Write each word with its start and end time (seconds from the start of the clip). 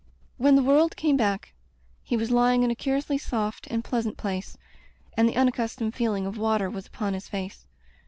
When 0.37 0.55
the 0.55 0.63
world 0.63 0.95
came 0.95 1.15
back, 1.15 1.53
he 2.01 2.17
was 2.17 2.31
lying 2.31 2.63
in 2.63 2.71
a 2.71 2.75
curiously 2.75 3.19
soft 3.19 3.67
and 3.67 3.83
pleasant 3.83 4.17
place, 4.17 4.57
and 5.15 5.29
the 5.29 5.35
unaccustomed 5.37 5.93
feeling 5.93 6.25
of 6.25 6.39
water 6.39 6.71
was 6.71 6.87
upon 6.87 7.13
his 7.13 7.27
face. 7.27 7.67